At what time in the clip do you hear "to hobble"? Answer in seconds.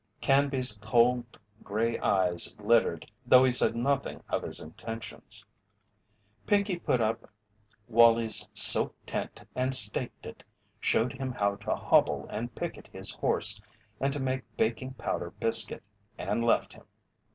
11.57-12.25